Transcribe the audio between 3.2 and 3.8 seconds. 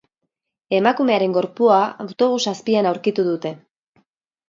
dute.